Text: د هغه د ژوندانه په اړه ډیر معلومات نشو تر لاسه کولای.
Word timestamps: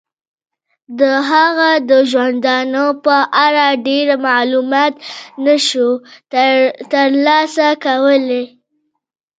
د 0.99 1.01
هغه 1.29 1.69
د 1.89 1.91
ژوندانه 2.11 2.85
په 3.05 3.17
اړه 3.45 3.65
ډیر 3.87 4.07
معلومات 4.27 4.93
نشو 5.45 5.89
تر 6.93 7.05
لاسه 7.25 7.67
کولای. 7.85 8.45